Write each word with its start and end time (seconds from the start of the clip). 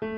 Halo 0.00 0.16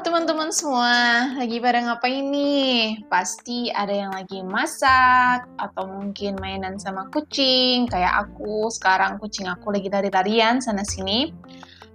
teman-teman 0.00 0.48
semua, 0.48 1.28
lagi 1.36 1.60
pada 1.60 1.84
ngapain 1.84 2.32
nih? 2.32 3.04
Pasti 3.12 3.68
ada 3.68 3.92
yang 3.92 4.08
lagi 4.08 4.40
masak, 4.40 5.44
atau 5.60 5.84
mungkin 5.84 6.40
mainan 6.40 6.80
sama 6.80 7.04
kucing, 7.12 7.84
kayak 7.92 8.24
aku, 8.24 8.72
sekarang 8.72 9.20
kucing 9.20 9.52
aku 9.52 9.68
lagi 9.68 9.92
lari-larian 9.92 10.64
sana-sini. 10.64 11.28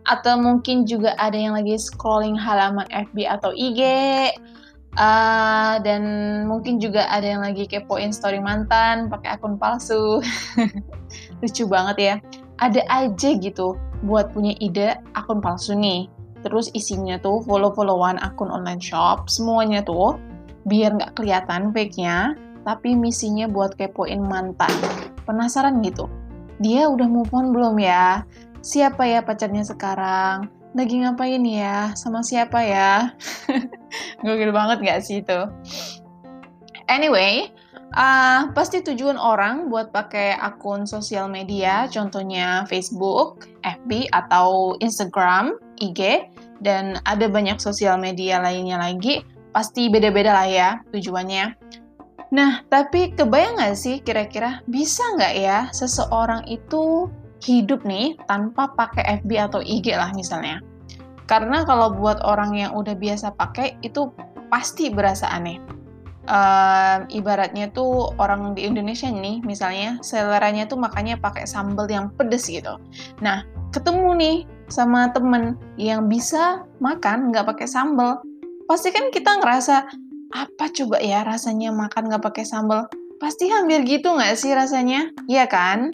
Atau 0.06 0.38
mungkin 0.38 0.86
juga 0.86 1.18
ada 1.18 1.42
yang 1.42 1.58
lagi 1.58 1.74
scrolling 1.82 2.38
halaman 2.38 2.86
FB 2.94 3.26
atau 3.26 3.50
IG, 3.58 3.82
uh, 4.96 5.78
dan 5.84 6.02
mungkin 6.48 6.80
juga 6.82 7.06
ada 7.12 7.28
yang 7.28 7.44
lagi 7.44 7.68
kepoin 7.68 8.10
story 8.10 8.40
mantan 8.40 9.12
pakai 9.12 9.38
akun 9.38 9.60
palsu. 9.60 10.24
Lucu 11.44 11.68
banget 11.68 11.98
ya, 11.98 12.16
ada 12.64 12.82
aja 12.88 13.30
gitu 13.38 13.76
buat 14.08 14.32
punya 14.32 14.56
ide 14.64 14.96
akun 15.14 15.44
palsu 15.44 15.76
nih 15.76 16.08
terus 16.44 16.72
isinya 16.72 17.20
tuh 17.20 17.44
follow-followan 17.44 18.20
akun 18.24 18.48
online 18.48 18.80
shop, 18.80 19.28
semuanya 19.28 19.84
tuh 19.84 20.16
biar 20.68 20.96
nggak 20.96 21.16
kelihatan 21.20 21.72
fake-nya, 21.76 22.36
tapi 22.64 22.96
misinya 22.96 23.48
buat 23.48 23.76
kepoin 23.76 24.22
mantan. 24.24 24.72
Penasaran 25.24 25.82
gitu? 25.84 26.08
Dia 26.60 26.92
udah 26.92 27.08
move 27.08 27.32
on 27.32 27.56
belum 27.56 27.80
ya? 27.80 28.28
Siapa 28.60 29.08
ya 29.08 29.24
pacarnya 29.24 29.64
sekarang? 29.64 30.52
Lagi 30.76 30.96
ngapain 31.00 31.44
ya? 31.48 31.96
Sama 31.96 32.22
siapa 32.22 32.60
ya? 32.62 33.16
Gokil 34.24 34.52
banget 34.52 34.78
nggak 34.84 35.00
sih 35.04 35.24
itu? 35.24 35.40
Anyway, 36.90 37.54
uh, 37.94 38.50
pasti 38.58 38.82
tujuan 38.82 39.16
orang 39.16 39.70
buat 39.70 39.94
pakai 39.94 40.36
akun 40.42 40.90
sosial 40.90 41.30
media, 41.30 41.86
contohnya 41.88 42.66
Facebook, 42.66 43.46
FB, 43.62 44.10
atau 44.10 44.74
Instagram, 44.82 45.54
IG, 45.78 46.28
dan 46.66 46.98
ada 47.06 47.30
banyak 47.30 47.62
sosial 47.62 48.02
media 48.02 48.42
lainnya 48.42 48.82
lagi, 48.82 49.22
pasti 49.54 49.88
beda-beda 49.88 50.34
lah 50.34 50.48
ya 50.50 50.70
tujuannya. 50.92 51.56
Nah, 52.30 52.62
tapi 52.70 53.14
kebayang 53.18 53.58
nggak 53.58 53.78
sih 53.78 53.96
kira-kira 54.06 54.62
bisa 54.70 55.02
nggak 55.18 55.34
ya 55.34 55.60
seseorang 55.74 56.46
itu 56.46 57.10
hidup 57.42 57.82
nih 57.88 58.20
tanpa 58.30 58.70
pakai 58.78 59.24
FB 59.24 59.32
atau 59.50 59.62
IG 59.64 59.96
lah 59.98 60.14
misalnya? 60.14 60.62
Karena 61.30 61.62
kalau 61.62 61.94
buat 61.94 62.18
orang 62.26 62.58
yang 62.58 62.74
udah 62.74 62.98
biasa 62.98 63.38
pakai 63.38 63.78
itu 63.86 64.10
pasti 64.50 64.90
berasa 64.90 65.30
aneh. 65.30 65.62
Uh, 66.30 67.06
ibaratnya 67.10 67.70
tuh 67.74 68.14
orang 68.18 68.58
di 68.58 68.66
Indonesia 68.66 69.10
nih, 69.10 69.42
misalnya 69.46 70.02
seleranya 70.02 70.66
tuh 70.66 70.82
makanya 70.82 71.22
pakai 71.22 71.46
sambal 71.46 71.86
yang 71.86 72.10
pedes 72.18 72.50
gitu. 72.50 72.82
Nah, 73.22 73.46
ketemu 73.70 74.10
nih 74.18 74.38
sama 74.70 75.10
temen 75.10 75.58
yang 75.78 76.06
bisa 76.10 76.66
makan 76.82 77.34
nggak 77.34 77.50
pakai 77.50 77.66
sambal, 77.70 78.22
pasti 78.70 78.94
kan 78.94 79.10
kita 79.10 79.42
ngerasa 79.42 79.90
apa 80.30 80.66
coba 80.70 81.02
ya 81.02 81.26
rasanya 81.26 81.74
makan 81.74 82.10
nggak 82.14 82.26
pakai 82.26 82.46
sambal? 82.46 82.86
Pasti 83.18 83.50
hampir 83.50 83.82
gitu 83.90 84.14
nggak 84.14 84.38
sih 84.38 84.54
rasanya? 84.54 85.10
Iya 85.26 85.50
kan? 85.50 85.90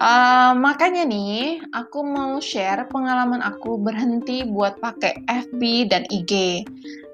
Uh, 0.00 0.56
makanya 0.56 1.04
nih, 1.04 1.60
aku 1.76 2.02
mau 2.02 2.40
share 2.40 2.88
pengalaman 2.88 3.44
aku 3.44 3.76
berhenti 3.76 4.42
buat 4.42 4.80
pakai 4.80 5.22
FB 5.28 5.92
dan 5.92 6.08
IG. 6.08 6.64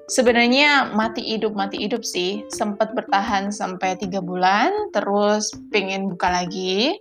Sebenarnya 0.09 0.89
mati 0.97 1.21
hidup 1.21 1.53
mati 1.53 1.85
hidup 1.85 2.01
sih, 2.01 2.41
sempat 2.49 2.97
bertahan 2.97 3.53
sampai 3.53 3.93
tiga 3.93 4.25
bulan, 4.25 4.73
terus 4.89 5.53
pengen 5.69 6.09
buka 6.09 6.33
lagi, 6.33 6.97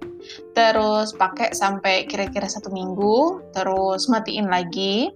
terus 0.53 1.17
pakai 1.17 1.57
sampai 1.57 2.05
kira-kira 2.05 2.45
satu 2.45 2.69
minggu, 2.69 3.41
terus 3.57 4.13
matiin 4.13 4.53
lagi, 4.53 5.09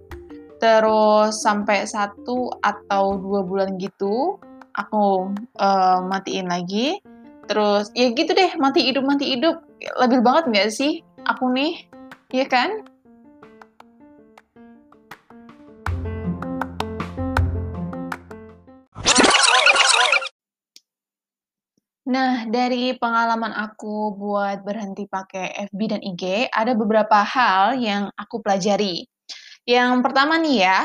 terus 0.57 1.45
sampai 1.45 1.85
satu 1.85 2.49
atau 2.65 3.21
dua 3.21 3.45
bulan 3.45 3.77
gitu, 3.77 4.41
aku 4.73 5.29
uh, 5.61 6.01
matiin 6.09 6.49
lagi, 6.49 6.97
terus 7.47 7.91
ya 7.93 8.11
gitu 8.11 8.31
deh, 8.31 8.55
mati 8.59 8.87
hidup 8.87 9.03
mati 9.03 9.35
hidup, 9.35 9.59
labil 9.99 10.21
banget 10.23 10.43
nggak 10.51 10.69
sih 10.71 11.03
aku 11.27 11.51
nih, 11.51 11.87
ya 12.31 12.45
kan? 12.47 12.83
Nah, 22.03 22.43
dari 22.51 22.91
pengalaman 22.99 23.55
aku 23.55 24.11
buat 24.19 24.59
berhenti 24.67 25.07
pakai 25.07 25.55
FB 25.71 25.79
dan 25.87 26.01
IG, 26.03 26.51
ada 26.51 26.75
beberapa 26.75 27.23
hal 27.23 27.79
yang 27.79 28.11
aku 28.19 28.43
pelajari. 28.43 29.07
Yang 29.63 30.03
pertama 30.03 30.35
nih 30.35 30.67
ya, 30.67 30.79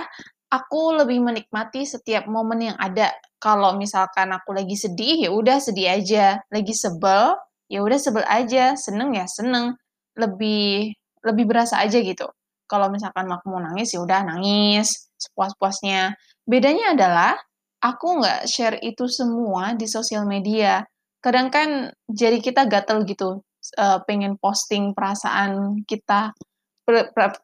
aku 0.49 0.97
lebih 0.97 1.21
menikmati 1.23 1.85
setiap 1.85 2.29
momen 2.29 2.73
yang 2.73 2.79
ada. 2.81 3.13
Kalau 3.39 3.77
misalkan 3.77 4.33
aku 4.35 4.57
lagi 4.57 4.75
sedih, 4.75 5.29
ya 5.29 5.31
udah 5.33 5.63
sedih 5.63 5.89
aja. 5.95 6.43
Lagi 6.51 6.75
sebel, 6.75 7.37
ya 7.71 7.81
udah 7.85 7.99
sebel 8.01 8.25
aja. 8.27 8.75
Seneng 8.75 9.15
ya 9.15 9.25
seneng. 9.29 9.77
Lebih 10.19 10.93
lebih 11.25 11.45
berasa 11.47 11.81
aja 11.81 11.99
gitu. 12.01 12.27
Kalau 12.69 12.93
misalkan 12.93 13.29
aku 13.31 13.49
mau 13.49 13.63
nangis, 13.63 13.95
ya 13.97 14.01
udah 14.05 14.25
nangis 14.27 15.09
sepuas-puasnya. 15.17 16.17
Bedanya 16.45 16.93
adalah 16.97 17.33
aku 17.81 18.21
nggak 18.21 18.41
share 18.51 18.77
itu 18.83 19.07
semua 19.09 19.73
di 19.79 19.87
sosial 19.87 20.27
media 20.29 20.83
kadang 21.19 21.51
kan 21.51 21.91
jadi 22.07 22.39
kita 22.39 22.71
gatel 22.71 23.03
gitu, 23.07 23.43
uh, 23.79 23.99
pengen 24.07 24.39
posting 24.39 24.95
perasaan 24.95 25.83
kita, 25.85 26.35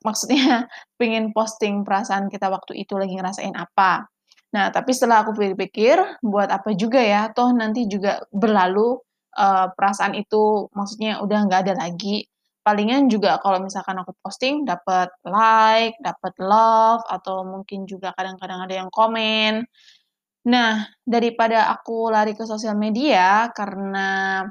maksudnya 0.03 0.66
pengen 1.00 1.31
posting 1.37 1.84
perasaan 1.84 2.32
kita 2.32 2.49
waktu 2.49 2.81
itu 2.81 2.97
lagi 2.97 3.15
ngerasain 3.16 3.55
apa. 3.55 4.09
Nah, 4.55 4.71
tapi 4.71 4.94
setelah 4.94 5.27
aku 5.27 5.34
pikir-pikir, 5.34 6.22
buat 6.22 6.47
apa 6.47 6.71
juga 6.78 7.03
ya, 7.03 7.27
toh 7.34 7.50
nanti 7.50 7.91
juga 7.91 8.22
berlalu, 8.31 9.03
uh, 9.34 9.66
perasaan 9.75 10.15
itu 10.15 10.71
maksudnya 10.71 11.19
udah 11.19 11.38
nggak 11.50 11.60
ada 11.66 11.75
lagi. 11.75 12.22
Palingan 12.65 13.10
juga 13.12 13.37
kalau 13.43 13.60
misalkan 13.60 13.99
aku 14.00 14.15
posting 14.22 14.62
dapat 14.65 15.10
like, 15.27 15.99
dapat 16.00 16.33
love, 16.38 17.03
atau 17.10 17.43
mungkin 17.44 17.84
juga 17.84 18.15
kadang-kadang 18.15 18.65
ada 18.65 18.75
yang 18.78 18.91
komen. 18.94 19.66
Nah, 20.49 20.87
daripada 21.04 21.72
aku 21.75 22.12
lari 22.15 22.33
ke 22.38 22.44
sosial 22.47 22.78
media 22.78 23.50
karena 23.53 24.44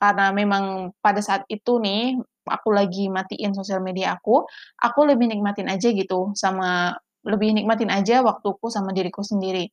karena 0.00 0.32
memang 0.32 0.94
pada 1.04 1.20
saat 1.20 1.44
itu 1.52 1.76
nih, 1.82 2.16
aku 2.46 2.68
lagi 2.72 3.10
matiin 3.12 3.52
sosial 3.52 3.84
media 3.84 4.16
aku, 4.16 4.44
aku 4.80 5.00
lebih 5.04 5.28
nikmatin 5.28 5.68
aja 5.68 5.88
gitu 5.92 6.32
sama 6.38 6.96
lebih 7.26 7.52
nikmatin 7.52 7.92
aja 7.92 8.24
waktuku 8.24 8.72
sama 8.72 8.96
diriku 8.96 9.20
sendiri. 9.20 9.68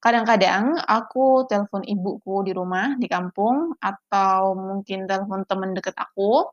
Kadang-kadang 0.00 0.80
aku 0.80 1.44
telepon 1.44 1.84
ibuku 1.84 2.40
di 2.44 2.56
rumah, 2.56 2.96
di 2.96 3.04
kampung, 3.04 3.76
atau 3.84 4.56
mungkin 4.56 5.04
telepon 5.04 5.44
temen 5.44 5.76
deket 5.76 5.92
aku. 5.92 6.48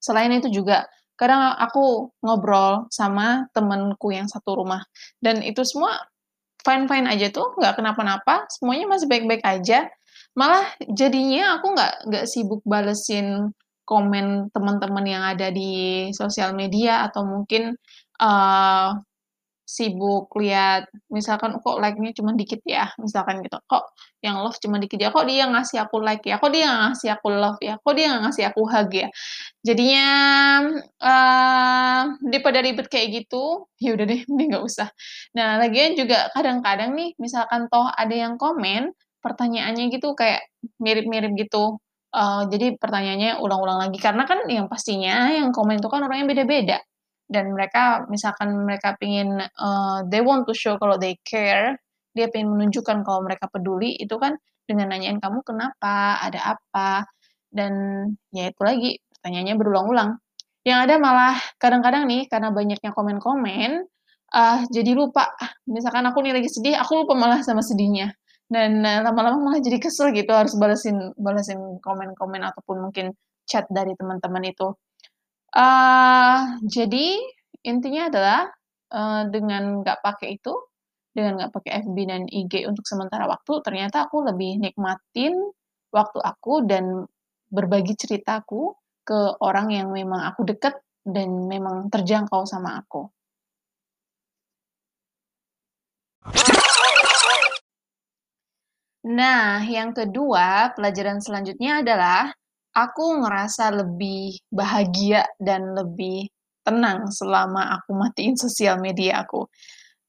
Selain 0.00 0.32
itu 0.32 0.48
juga, 0.48 0.88
kadang 1.20 1.52
aku 1.56 2.12
ngobrol 2.24 2.88
sama 2.88 3.44
temenku 3.52 4.08
yang 4.12 4.24
satu 4.24 4.64
rumah, 4.64 4.80
dan 5.20 5.44
itu 5.44 5.64
semua 5.68 6.00
fine-fine 6.64 7.04
aja 7.12 7.28
tuh, 7.28 7.52
nggak 7.60 7.76
kenapa-napa, 7.76 8.48
semuanya 8.48 8.88
masih 8.88 9.08
baik-baik 9.08 9.44
aja. 9.44 9.92
Malah 10.32 10.64
jadinya 10.88 11.60
aku 11.60 11.76
nggak 11.76 11.92
nggak 12.08 12.24
sibuk 12.28 12.60
balesin 12.64 13.52
komen 13.86 14.50
teman-teman 14.50 15.06
yang 15.06 15.24
ada 15.24 15.48
di 15.54 16.10
sosial 16.12 16.52
media 16.58 17.06
atau 17.06 17.22
mungkin 17.22 17.78
uh, 18.20 18.90
sibuk 19.66 20.30
lihat 20.38 20.86
misalkan 21.10 21.58
kok 21.58 21.76
like-nya 21.82 22.14
cuma 22.14 22.30
dikit 22.38 22.62
ya, 22.62 22.94
misalkan 23.02 23.42
gitu. 23.42 23.58
Kok 23.66 23.84
yang 24.22 24.38
love 24.38 24.54
cuma 24.62 24.78
dikit 24.78 24.94
ya, 25.02 25.10
kok 25.10 25.26
dia 25.26 25.50
ngasih 25.50 25.82
aku 25.82 25.98
like 25.98 26.22
ya, 26.22 26.38
kok 26.38 26.54
dia 26.54 26.70
ngasih 26.70 27.10
aku 27.18 27.28
love 27.34 27.58
ya, 27.58 27.74
kok 27.82 27.94
dia 27.98 28.08
ngasih 28.22 28.44
aku 28.46 28.62
hug 28.62 28.90
ya. 28.94 29.08
Jadinya 29.66 30.06
uh, 31.02 32.02
daripada 32.22 32.62
ribet 32.62 32.86
kayak 32.86 33.26
gitu, 33.26 33.66
ya 33.82 33.98
udah 33.98 34.06
deh, 34.06 34.22
mending 34.30 34.48
nggak 34.54 34.64
usah. 34.64 34.88
Nah, 35.34 35.58
lagian 35.58 35.98
juga 35.98 36.30
kadang-kadang 36.30 36.94
nih, 36.94 37.18
misalkan 37.18 37.66
toh 37.66 37.90
ada 37.90 38.14
yang 38.14 38.38
komen, 38.38 38.94
pertanyaannya 39.18 39.90
gitu 39.90 40.14
kayak 40.14 40.46
mirip-mirip 40.78 41.34
gitu. 41.34 41.82
Uh, 42.16 42.48
jadi 42.48 42.80
pertanyaannya 42.80 43.44
ulang-ulang 43.44 43.78
lagi. 43.84 44.00
Karena 44.00 44.24
kan 44.24 44.48
yang 44.48 44.72
pastinya 44.72 45.28
yang 45.36 45.52
komen 45.52 45.76
itu 45.76 45.88
kan 45.92 46.00
orangnya 46.08 46.32
beda-beda. 46.32 46.80
Dan 47.28 47.52
mereka 47.52 48.08
misalkan 48.08 48.56
mereka 48.64 48.96
pingin 48.96 49.36
uh, 49.36 50.00
they 50.08 50.24
want 50.24 50.48
to 50.48 50.56
show 50.56 50.80
kalau 50.80 50.96
they 50.96 51.20
care 51.26 51.76
dia 52.16 52.32
pengen 52.32 52.56
menunjukkan 52.56 53.04
kalau 53.04 53.20
mereka 53.20 53.50
peduli 53.52 53.92
itu 54.00 54.16
kan 54.16 54.40
dengan 54.64 54.96
nanyain 54.96 55.20
kamu 55.20 55.44
kenapa 55.44 56.16
ada 56.24 56.56
apa 56.56 57.04
dan 57.52 57.72
ya 58.32 58.48
itu 58.48 58.62
lagi 58.64 58.90
pertanyaannya 59.12 59.54
berulang-ulang. 59.60 60.16
Yang 60.64 60.78
ada 60.88 60.94
malah 60.96 61.36
kadang-kadang 61.60 62.08
nih 62.08 62.24
karena 62.32 62.48
banyaknya 62.48 62.90
komen-komen 62.96 63.84
uh, 64.32 64.58
jadi 64.72 64.96
lupa. 64.96 65.28
Misalkan 65.68 66.08
aku 66.08 66.24
nih 66.24 66.32
lagi 66.40 66.48
sedih 66.48 66.80
aku 66.80 67.04
lupa 67.04 67.12
malah 67.12 67.44
sama 67.44 67.60
sedihnya 67.60 68.16
dan 68.46 68.82
uh, 68.82 69.00
lama-lama 69.02 69.50
malah 69.50 69.60
jadi 69.62 69.82
kesel 69.82 70.14
gitu 70.14 70.30
harus 70.30 70.54
balesin 70.54 71.14
balesin 71.18 71.82
komen-komen 71.82 72.42
ataupun 72.46 72.78
mungkin 72.88 73.14
chat 73.46 73.66
dari 73.70 73.94
teman-teman 73.98 74.42
itu. 74.46 74.74
Uh, 75.54 76.60
jadi 76.66 77.16
intinya 77.64 78.12
adalah, 78.12 78.40
uh, 78.92 79.22
dengan 79.30 79.80
nggak 79.82 80.02
pakai 80.02 80.36
itu, 80.38 80.52
dengan 81.16 81.40
nggak 81.40 81.52
pakai 81.54 81.72
FB 81.86 81.96
dan 82.06 82.22
IG 82.28 82.68
untuk 82.68 82.84
sementara 82.84 83.24
waktu, 83.24 83.64
ternyata 83.64 84.04
aku 84.06 84.26
lebih 84.26 84.60
nikmatin 84.60 85.32
waktu 85.94 86.18
aku 86.20 86.66
dan 86.66 87.06
berbagi 87.48 87.94
ceritaku 87.96 88.74
ke 89.06 89.38
orang 89.38 89.70
yang 89.70 89.88
memang 89.94 90.26
aku 90.26 90.42
deket 90.42 90.76
dan 91.06 91.46
memang 91.46 91.88
terjangkau 91.88 92.42
sama 92.44 92.82
aku. 92.82 93.06
Nah, 99.06 99.62
yang 99.62 99.94
kedua, 99.94 100.74
pelajaran 100.74 101.22
selanjutnya 101.22 101.78
adalah 101.78 102.26
aku 102.74 103.22
ngerasa 103.22 103.70
lebih 103.70 104.34
bahagia 104.50 105.22
dan 105.38 105.78
lebih 105.78 106.26
tenang 106.66 107.06
selama 107.14 107.78
aku 107.78 107.94
matiin 107.94 108.34
sosial 108.34 108.82
media 108.82 109.22
aku. 109.22 109.46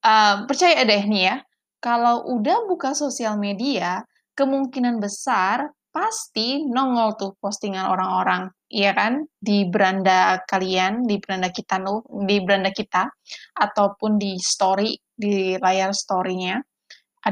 Uh, 0.02 0.50
percaya 0.50 0.82
deh 0.82 1.04
nih 1.06 1.24
ya, 1.30 1.36
kalau 1.78 2.26
udah 2.26 2.66
buka 2.66 2.98
sosial 2.98 3.38
media, 3.38 4.02
kemungkinan 4.34 4.98
besar 4.98 5.70
pasti 5.94 6.66
nongol 6.66 7.14
tuh 7.18 7.32
postingan 7.38 7.94
orang-orang, 7.94 8.50
iya 8.70 8.98
kan? 8.98 9.26
Di 9.38 9.70
beranda 9.70 10.42
kalian, 10.50 11.06
di 11.06 11.22
beranda 11.22 11.54
kita 11.54 11.82
di 12.26 12.38
beranda 12.42 12.74
kita, 12.74 13.14
ataupun 13.62 14.18
di 14.18 14.42
story, 14.42 14.98
di 15.14 15.54
layar 15.58 15.94
story-nya, 15.94 16.62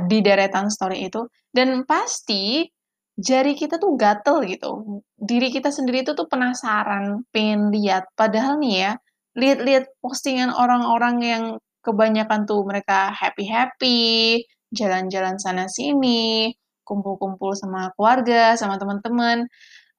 di 0.10 0.18
deretan 0.22 0.70
story 0.70 1.10
itu, 1.10 1.26
dan 1.56 1.88
pasti 1.88 2.68
jari 3.16 3.56
kita 3.56 3.80
tuh 3.80 3.96
gatel 3.96 4.44
gitu. 4.44 5.00
Diri 5.16 5.48
kita 5.56 5.72
sendiri 5.72 6.04
itu 6.04 6.12
tuh 6.12 6.28
penasaran, 6.28 7.24
pengen 7.31 7.72
lihat. 7.72 8.12
Padahal 8.19 8.60
nih 8.60 8.75
ya, 8.84 8.92
lihat-lihat 9.40 9.86
postingan 10.04 10.52
orang-orang 10.52 11.16
yang 11.24 11.44
kebanyakan 11.80 12.44
tuh 12.44 12.60
mereka 12.68 13.16
happy-happy, 13.16 14.44
jalan-jalan 14.75 15.40
sana 15.40 15.72
sini, 15.72 16.52
kumpul-kumpul 16.84 17.56
sama 17.56 17.88
keluarga, 17.96 18.60
sama 18.60 18.75
teman-teman. 18.75 19.48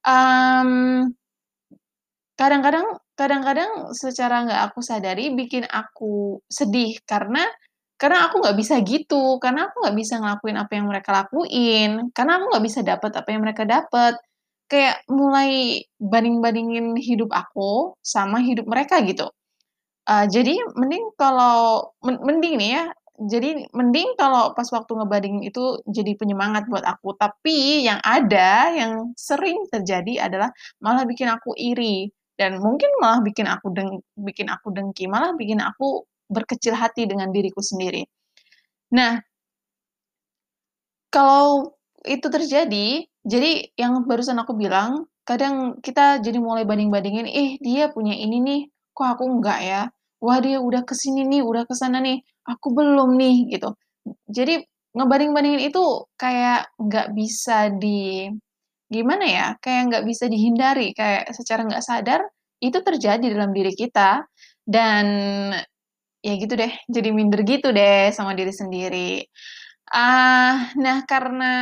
Um, 0.05 1.09
kadang-kadang 2.37 2.85
kadang-kadang 3.17 3.97
secara 3.97 4.45
nggak 4.45 4.61
aku 4.71 4.79
sadari 4.85 5.33
bikin 5.33 5.65
aku 5.65 6.37
sedih 6.45 7.01
karena 7.01 7.41
karena 7.97 8.29
aku 8.29 8.41
nggak 8.45 8.57
bisa 8.57 8.75
gitu, 8.85 9.41
karena 9.41 9.69
aku 9.69 9.75
nggak 9.83 9.97
bisa 9.97 10.21
ngelakuin 10.21 10.57
apa 10.61 10.71
yang 10.77 10.85
mereka 10.89 11.09
lakuin, 11.13 11.89
karena 12.13 12.31
aku 12.37 12.45
nggak 12.53 12.65
bisa 12.65 12.79
dapet 12.85 13.11
apa 13.17 13.29
yang 13.33 13.41
mereka 13.45 13.63
dapet. 13.65 14.13
Kayak 14.67 15.01
mulai 15.07 15.81
banding-bandingin 15.97 16.93
hidup 16.99 17.31
aku 17.31 17.95
sama 18.03 18.43
hidup 18.43 18.67
mereka 18.69 18.99
gitu. 19.01 19.31
Uh, 20.07 20.25
jadi 20.27 20.55
mending 20.75 21.11
kalau 21.19 21.91
mending 22.03 22.55
nih 22.59 22.69
ya, 22.79 22.83
jadi 23.17 23.65
mending 23.73 24.13
kalau 24.19 24.53
pas 24.53 24.69
waktu 24.69 24.91
ngebandingin 24.93 25.43
itu 25.49 25.81
jadi 25.89 26.13
penyemangat 26.19 26.69
buat 26.69 26.85
aku. 26.85 27.17
Tapi 27.17 27.81
yang 27.87 27.97
ada, 28.05 28.71
yang 28.77 29.11
sering 29.17 29.65
terjadi 29.73 30.29
adalah 30.29 30.53
malah 30.83 31.03
bikin 31.09 31.27
aku 31.33 31.57
iri 31.57 32.13
dan 32.37 32.61
mungkin 32.61 32.91
malah 33.01 33.25
bikin 33.25 33.49
aku 33.49 33.73
deng 33.73 34.03
bikin 34.13 34.47
aku 34.53 34.69
dengki, 34.69 35.09
malah 35.09 35.33
bikin 35.33 35.57
aku 35.63 36.05
berkecil 36.27 36.75
hati 36.75 37.07
dengan 37.09 37.31
diriku 37.31 37.59
sendiri. 37.63 38.03
Nah, 38.95 39.19
kalau 41.11 41.75
itu 42.07 42.27
terjadi, 42.27 43.03
jadi 43.27 43.51
yang 43.75 44.05
barusan 44.07 44.39
aku 44.39 44.55
bilang, 44.55 45.07
kadang 45.27 45.79
kita 45.83 46.23
jadi 46.23 46.39
mulai 46.39 46.63
banding-bandingin, 46.63 47.27
eh 47.27 47.49
dia 47.59 47.91
punya 47.91 48.15
ini 48.15 48.39
nih, 48.43 48.61
kok 48.95 49.19
aku 49.19 49.23
enggak 49.27 49.59
ya? 49.63 49.81
Wah 50.23 50.39
dia 50.41 50.57
udah 50.63 50.81
ke 50.87 50.95
sini 50.95 51.27
nih, 51.27 51.41
udah 51.43 51.63
ke 51.67 51.75
sana 51.75 51.99
nih, 51.99 52.23
aku 52.47 52.71
belum 52.73 53.19
nih 53.19 53.35
gitu. 53.53 53.75
Jadi 54.31 54.63
ngebanding-bandingin 54.95 55.61
itu 55.69 55.83
kayak 56.17 56.71
nggak 56.79 57.07
bisa 57.13 57.69
di 57.75 58.31
gimana 58.87 59.25
ya? 59.27 59.47
Kayak 59.59 59.81
nggak 59.91 60.03
bisa 60.07 60.25
dihindari, 60.31 60.95
kayak 60.95 61.31
secara 61.35 61.67
nggak 61.67 61.83
sadar 61.83 62.21
itu 62.63 62.79
terjadi 62.81 63.25
dalam 63.35 63.51
diri 63.53 63.73
kita 63.75 64.25
dan 64.65 65.05
ya 66.25 66.33
gitu 66.37 66.53
deh, 66.57 66.73
jadi 66.89 67.09
minder 67.13 67.41
gitu 67.45 67.69
deh 67.71 68.09
sama 68.13 68.33
diri 68.37 68.53
sendiri. 68.53 69.25
Uh, 69.87 70.67
nah 70.75 71.07
karena 71.07 71.53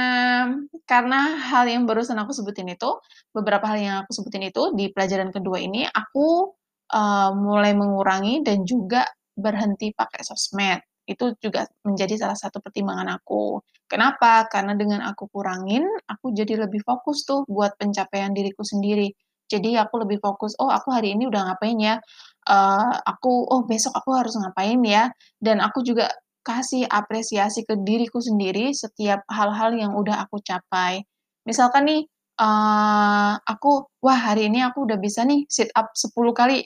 karena 0.89 1.37
hal 1.45 1.69
yang 1.69 1.85
barusan 1.85 2.17
aku 2.17 2.33
sebutin 2.33 2.73
itu, 2.73 2.89
beberapa 3.29 3.69
hal 3.69 3.77
yang 3.77 3.95
aku 4.01 4.11
sebutin 4.17 4.49
itu 4.49 4.73
di 4.73 4.89
pelajaran 4.89 5.29
kedua 5.29 5.61
ini 5.61 5.85
aku 5.85 6.49
uh, 6.89 7.31
mulai 7.37 7.77
mengurangi 7.77 8.41
dan 8.41 8.65
juga 8.65 9.05
berhenti 9.37 9.93
pakai 9.93 10.21
sosmed. 10.25 10.81
Itu 11.05 11.37
juga 11.37 11.69
menjadi 11.85 12.17
salah 12.17 12.33
satu 12.33 12.57
pertimbangan 12.65 13.21
aku. 13.21 13.61
Kenapa? 13.85 14.49
Karena 14.49 14.73
dengan 14.73 15.05
aku 15.05 15.29
kurangin, 15.29 15.85
aku 16.09 16.33
jadi 16.33 16.65
lebih 16.65 16.81
fokus 16.81 17.21
tuh 17.29 17.45
buat 17.45 17.77
pencapaian 17.77 18.33
diriku 18.33 18.65
sendiri. 18.65 19.13
Jadi 19.45 19.77
aku 19.77 20.01
lebih 20.01 20.17
fokus, 20.17 20.57
oh 20.57 20.73
aku 20.73 20.89
hari 20.89 21.13
ini 21.13 21.29
udah 21.29 21.53
ngapain 21.53 21.77
ya? 21.77 22.01
Uh, 22.49 22.93
aku, 23.05 23.45
"Oh, 23.49 23.63
besok 23.67 23.93
aku 23.97 24.13
harus 24.15 24.33
ngapain 24.37 24.79
ya?" 24.85 25.09
Dan 25.41 25.61
aku 25.61 25.81
juga 25.85 26.09
kasih 26.45 26.85
apresiasi 26.89 27.65
ke 27.65 27.73
diriku 27.81 28.21
sendiri 28.21 28.69
setiap 28.73 29.25
hal-hal 29.33 29.73
yang 29.77 29.91
udah 29.97 30.21
aku 30.25 30.39
capai. 30.45 31.01
Misalkan 31.49 31.89
nih, 31.89 32.01
uh, 32.41 33.33
aku, 33.41 33.85
"Wah, 34.05 34.19
hari 34.31 34.49
ini 34.49 34.61
aku 34.65 34.85
udah 34.85 34.97
bisa 35.01 35.25
nih 35.25 35.45
sit 35.49 35.69
up 35.73 35.89
10 35.97 36.31
kali, 36.37 36.61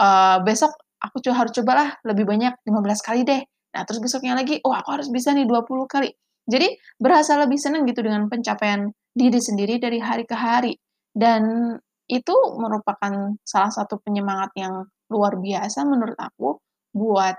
uh, 0.00 0.40
besok 0.44 0.72
aku 1.02 1.18
co 1.24 1.32
harus 1.34 1.52
cobalah 1.56 1.96
lebih 2.06 2.24
banyak 2.28 2.52
15 2.68 3.00
kali 3.04 3.24
deh." 3.24 3.42
Nah, 3.72 3.82
terus 3.88 4.00
besoknya 4.04 4.36
lagi, 4.36 4.60
"Oh, 4.64 4.72
aku 4.76 4.88
harus 5.00 5.08
bisa 5.12 5.32
nih 5.36 5.48
20 5.48 5.88
kali." 5.88 6.12
Jadi, 6.48 6.68
berasa 7.00 7.38
lebih 7.40 7.56
senang 7.60 7.86
gitu 7.88 8.02
dengan 8.04 8.26
pencapaian 8.28 8.90
diri 9.14 9.40
sendiri 9.40 9.78
dari 9.80 9.98
hari 10.02 10.24
ke 10.28 10.34
hari. 10.36 10.74
Dan 11.14 11.72
itu 12.10 12.34
merupakan 12.58 13.36
salah 13.46 13.72
satu 13.72 14.00
penyemangat 14.02 14.50
yang 14.58 14.84
luar 15.12 15.36
biasa 15.36 15.84
menurut 15.84 16.16
aku 16.16 16.56
buat 16.96 17.36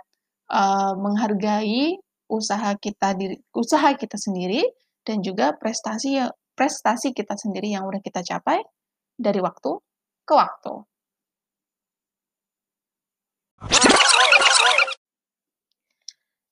uh, 0.54 0.94
menghargai 0.98 1.98
usaha 2.30 2.78
kita 2.78 3.18
diri 3.18 3.38
usaha 3.54 3.94
kita 3.98 4.18
sendiri 4.18 4.62
dan 5.04 5.20
juga 5.26 5.58
prestasi 5.58 6.22
yang 6.22 6.32
prestasi 6.54 7.12
kita 7.12 7.34
sendiri 7.34 7.74
yang 7.74 7.90
udah 7.90 8.00
kita 8.00 8.22
capai 8.22 8.62
dari 9.18 9.42
waktu 9.42 9.72
ke 10.24 10.34
waktu. 10.34 10.74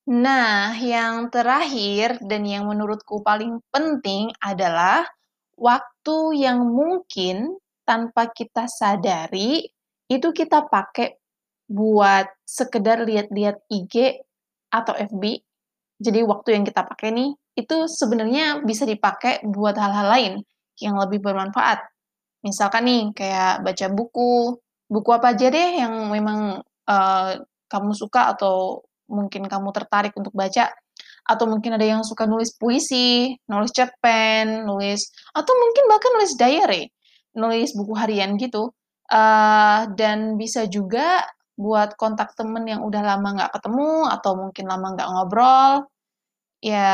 Nah, 0.02 0.74
yang 0.82 1.30
terakhir 1.30 2.18
dan 2.26 2.42
yang 2.42 2.66
menurutku 2.66 3.22
paling 3.22 3.62
penting 3.70 4.34
adalah 4.42 5.06
waktu 5.54 6.42
yang 6.42 6.66
mungkin 6.66 7.54
tanpa 7.86 8.26
kita 8.34 8.66
sadari 8.66 9.62
itu 10.10 10.28
kita 10.34 10.66
pakai 10.66 11.21
buat 11.70 12.26
sekedar 12.44 13.04
lihat-lihat 13.06 13.64
IG 13.70 14.22
atau 14.72 14.96
FB. 14.96 15.44
Jadi 16.02 16.20
waktu 16.26 16.58
yang 16.58 16.64
kita 16.66 16.82
pakai 16.82 17.14
nih, 17.14 17.30
itu 17.54 17.76
sebenarnya 17.86 18.64
bisa 18.64 18.88
dipakai 18.88 19.44
buat 19.44 19.76
hal-hal 19.76 20.08
lain 20.08 20.34
yang 20.80 20.96
lebih 20.96 21.20
bermanfaat. 21.20 21.84
Misalkan 22.42 22.88
nih, 22.88 23.02
kayak 23.14 23.62
baca 23.62 23.86
buku, 23.92 24.58
buku 24.90 25.10
apa 25.14 25.36
aja 25.36 25.46
deh 25.52 25.70
yang 25.78 26.10
memang 26.10 26.58
uh, 26.88 27.32
kamu 27.70 27.92
suka 27.94 28.34
atau 28.34 28.82
mungkin 29.06 29.46
kamu 29.46 29.68
tertarik 29.70 30.16
untuk 30.18 30.34
baca. 30.34 30.72
Atau 31.22 31.46
mungkin 31.46 31.78
ada 31.78 31.86
yang 31.86 32.02
suka 32.02 32.26
nulis 32.26 32.50
puisi, 32.58 33.30
nulis 33.46 33.70
cerpen, 33.70 34.66
nulis, 34.66 35.06
atau 35.30 35.54
mungkin 35.54 35.84
bahkan 35.86 36.10
nulis 36.18 36.34
diary, 36.34 36.90
nulis 37.38 37.70
buku 37.78 37.94
harian 37.94 38.34
gitu. 38.40 38.74
Uh, 39.12 39.92
dan 39.94 40.40
bisa 40.40 40.66
juga 40.66 41.22
buat 41.56 41.94
kontak 42.00 42.34
temen 42.38 42.64
yang 42.68 42.82
udah 42.84 43.02
lama 43.04 43.28
nggak 43.36 43.52
ketemu 43.60 44.08
atau 44.08 44.32
mungkin 44.38 44.64
lama 44.68 44.86
nggak 44.96 45.08
ngobrol. 45.12 45.72
Ya, 46.62 46.90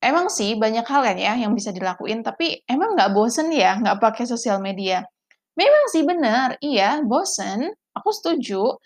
emang 0.00 0.30
sih 0.30 0.54
banyak 0.54 0.86
hal 0.86 1.02
kan 1.02 1.16
ya 1.18 1.34
yang 1.36 1.52
bisa 1.56 1.74
dilakuin, 1.74 2.22
tapi 2.22 2.62
emang 2.70 2.94
nggak 2.94 3.12
bosen 3.16 3.50
ya 3.50 3.78
nggak 3.80 3.98
pakai 3.98 4.24
sosial 4.28 4.62
media? 4.62 5.02
Memang 5.56 5.84
sih 5.92 6.04
bener, 6.04 6.60
iya 6.60 7.00
bosen, 7.02 7.72
aku 7.96 8.10
setuju. 8.12 8.76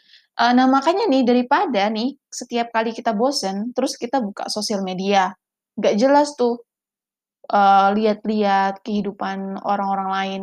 Uh, 0.41 0.53
nah 0.57 0.65
makanya 0.71 1.05
nih 1.11 1.27
daripada 1.27 1.91
nih 1.93 2.17
setiap 2.31 2.73
kali 2.73 2.95
kita 2.97 3.13
bosen, 3.13 3.75
terus 3.77 3.99
kita 3.99 4.23
buka 4.23 4.49
sosial 4.49 4.81
media, 4.87 5.35
nggak 5.77 5.95
jelas 6.01 6.33
tuh 6.39 6.63
uh, 7.53 7.91
lihat-lihat 7.93 8.81
kehidupan 8.87 9.61
orang-orang 9.67 10.09
lain. 10.09 10.43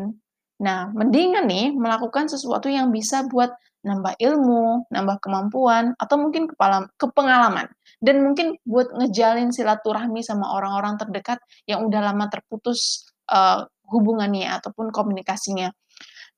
Nah, 0.58 0.90
mendingan 0.90 1.46
nih 1.46 1.70
melakukan 1.74 2.26
sesuatu 2.26 2.66
yang 2.66 2.90
bisa 2.90 3.26
buat 3.30 3.54
nambah 3.86 4.18
ilmu, 4.18 4.90
nambah 4.90 5.18
kemampuan, 5.22 5.94
atau 6.02 6.18
mungkin 6.18 6.50
kepala, 6.50 6.90
kepengalaman. 6.98 7.70
Dan 8.02 8.26
mungkin 8.26 8.58
buat 8.66 8.90
ngejalin 8.94 9.54
silaturahmi 9.54 10.26
sama 10.26 10.50
orang-orang 10.58 10.98
terdekat 10.98 11.40
yang 11.70 11.86
udah 11.86 12.12
lama 12.12 12.26
terputus 12.28 13.08
uh, 13.30 13.64
hubungannya 13.88 14.50
ataupun 14.60 14.90
komunikasinya. 14.90 15.72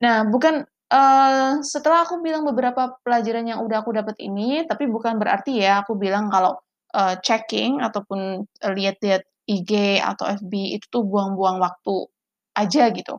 Nah, 0.04 0.28
bukan 0.28 0.64
uh, 0.92 1.60
setelah 1.64 2.06
aku 2.06 2.20
bilang 2.20 2.44
beberapa 2.44 3.00
pelajaran 3.02 3.48
yang 3.48 3.60
udah 3.64 3.82
aku 3.82 3.96
dapat 3.96 4.16
ini, 4.20 4.68
tapi 4.68 4.86
bukan 4.88 5.18
berarti 5.18 5.64
ya 5.64 5.84
aku 5.84 5.96
bilang 5.96 6.28
kalau 6.30 6.60
uh, 6.94 7.16
checking 7.24 7.80
ataupun 7.82 8.46
lihat-lihat 8.62 9.24
IG 9.50 9.98
atau 10.06 10.30
FB 10.30 10.54
itu 10.78 10.86
tuh 10.94 11.04
buang-buang 11.04 11.58
waktu 11.58 12.06
aja 12.54 12.92
gitu. 12.94 13.18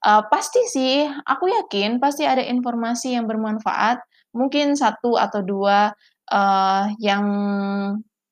Uh, 0.00 0.24
pasti 0.32 0.64
sih, 0.64 1.04
aku 1.04 1.52
yakin 1.52 2.00
pasti 2.00 2.24
ada 2.24 2.40
informasi 2.40 3.12
yang 3.12 3.28
bermanfaat, 3.28 4.00
mungkin 4.32 4.72
satu 4.72 5.20
atau 5.20 5.44
dua 5.44 5.92
uh, 6.32 6.84
yang 6.96 7.24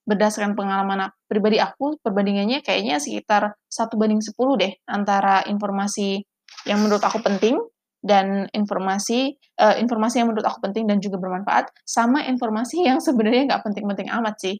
berdasarkan 0.09 0.57
pengalaman 0.57 1.13
pribadi 1.29 1.61
aku, 1.61 2.01
perbandingannya 2.01 2.65
kayaknya 2.65 2.97
sekitar 2.97 3.53
satu 3.69 4.01
banding 4.01 4.25
10 4.25 4.33
deh 4.57 4.73
antara 4.89 5.45
informasi 5.45 6.25
yang 6.65 6.81
menurut 6.81 7.05
aku 7.05 7.21
penting 7.21 7.61
dan 8.01 8.49
informasi 8.57 9.37
uh, 9.61 9.77
informasi 9.77 10.23
yang 10.23 10.33
menurut 10.33 10.49
aku 10.49 10.65
penting 10.65 10.89
dan 10.89 11.03
juga 11.03 11.21
bermanfaat 11.21 11.69
sama 11.85 12.25
informasi 12.25 12.81
yang 12.89 13.05
sebenarnya 13.05 13.53
nggak 13.53 13.63
penting-penting 13.69 14.09
amat 14.09 14.41
sih. 14.41 14.57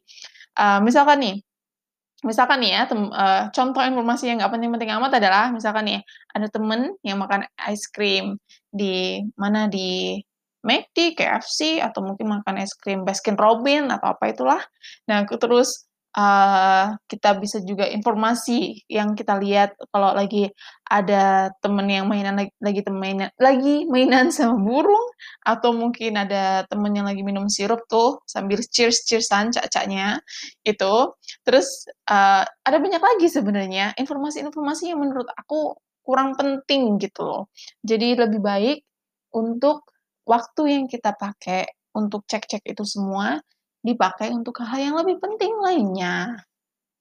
Uh, 0.53 0.77
misalkan 0.85 1.17
nih, 1.23 1.35
misalkan 2.25 2.59
nih 2.63 2.71
ya, 2.75 2.81
tem, 2.89 3.01
uh, 3.09 3.47
contoh 3.51 3.81
informasi 3.83 4.27
yang 4.27 4.43
nggak 4.43 4.51
penting-penting 4.51 4.91
amat 4.99 5.11
adalah 5.19 5.51
misalkan 5.55 5.87
nih 5.87 5.99
ada 6.35 6.47
temen 6.51 6.93
yang 7.03 7.17
makan 7.19 7.47
ice 7.71 7.87
cream 7.91 8.39
di 8.69 9.23
mana 9.39 9.71
di 9.71 10.19
McD, 10.59 11.15
KFC, 11.15 11.79
atau 11.79 12.03
mungkin 12.03 12.27
makan 12.27 12.59
es 12.59 12.75
krim 12.75 13.07
Baskin 13.07 13.39
Robbins 13.39 13.87
atau 13.95 14.11
apa 14.11 14.25
itulah. 14.27 14.61
Nah, 15.07 15.23
terus 15.23 15.87
uh, 16.17 16.97
kita 17.05 17.37
bisa 17.37 17.61
juga 17.61 17.85
informasi 17.85 18.85
yang 18.89 19.13
kita 19.13 19.37
lihat 19.37 19.77
kalau 19.93 20.15
lagi 20.15 20.49
ada 20.89 21.53
temen 21.61 21.85
yang 21.85 22.09
mainan 22.09 22.33
lagi, 22.39 22.53
lagi 22.57 22.81
mainan 22.89 23.29
lagi 23.37 23.85
mainan 23.85 24.31
sama 24.35 24.57
burung 24.57 25.07
atau 25.45 25.75
mungkin 25.75 26.17
ada 26.17 26.65
temen 26.65 26.95
yang 26.97 27.05
lagi 27.05 27.21
minum 27.21 27.45
sirup 27.51 27.85
tuh 27.85 28.21
sambil 28.25 28.57
cheers 28.63 29.05
cheersan 29.05 29.53
cak-caknya 29.53 30.21
itu. 30.65 30.95
Terus 31.45 31.85
uh, 32.09 32.43
ada 32.45 32.77
banyak 32.81 33.01
lagi 33.01 33.27
sebenarnya 33.29 33.93
informasi-informasi 33.99 34.93
yang 34.93 34.99
menurut 35.01 35.29
aku 35.37 35.77
kurang 36.01 36.33
penting 36.33 36.97
gitu 36.97 37.21
loh. 37.21 37.43
Jadi 37.85 38.17
lebih 38.17 38.41
baik 38.41 38.81
untuk 39.37 39.85
waktu 40.25 40.61
yang 40.73 40.85
kita 40.89 41.13
pakai 41.13 41.69
untuk 41.93 42.25
cek-cek 42.25 42.65
itu 42.65 42.81
semua 42.85 43.41
dipakai 43.79 44.31
untuk 44.35 44.59
hal 44.63 44.79
yang 44.79 44.95
lebih 44.99 45.19
penting 45.23 45.55
lainnya. 45.59 46.43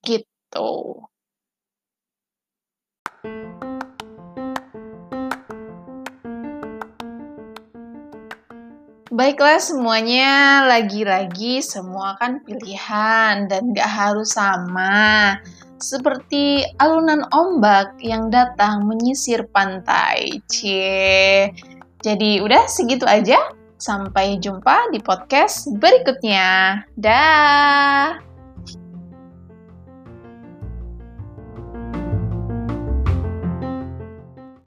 Gitu. 0.02 0.70
Baiklah 9.18 9.58
semuanya, 9.58 10.62
lagi-lagi 10.62 11.58
semua 11.58 12.14
kan 12.22 12.38
pilihan 12.46 13.50
dan 13.50 13.74
gak 13.74 13.90
harus 13.90 14.38
sama. 14.38 15.34
Seperti 15.82 16.62
alunan 16.78 17.26
ombak 17.34 17.98
yang 17.98 18.30
datang 18.30 18.86
menyisir 18.86 19.42
pantai. 19.50 20.38
Cie. 20.46 21.50
Jadi 21.98 22.38
udah 22.38 22.70
segitu 22.70 23.10
aja. 23.10 23.57
Sampai 23.78 24.36
jumpa 24.42 24.90
di 24.92 24.98
podcast 24.98 25.70
berikutnya. 25.78 26.82
Dah. 26.98 28.27